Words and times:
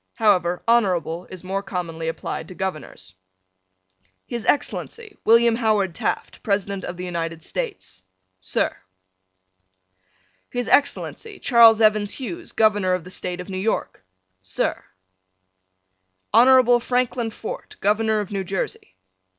However, 0.15 0.63
Honorable 0.67 1.27
is 1.29 1.43
more 1.43 1.61
commonly 1.61 2.07
applied 2.07 2.47
to 2.47 2.55
Governors: 2.55 3.13
His 4.25 4.47
Excellency, 4.47 5.15
William 5.25 5.57
Howard 5.57 5.93
Taft, 5.93 6.41
President 6.41 6.83
of 6.83 6.97
the 6.97 7.05
United 7.05 7.43
States. 7.43 8.01
Sir: 8.39 8.75
His 10.49 10.67
Excellency, 10.67 11.37
Charles 11.37 11.81
Evans 11.81 12.13
Hughes, 12.13 12.51
Governor 12.51 12.93
of 12.95 13.03
the 13.03 13.11
State 13.11 13.39
of 13.41 13.47
New 13.49 13.59
York. 13.59 14.03
Sir: 14.41 14.83
Honorable 16.33 16.79
Franklin 16.79 17.29
Fort, 17.29 17.75
Governor 17.79 18.21
of 18.21 18.31
New 18.31 18.43
Jersey. 18.43 18.95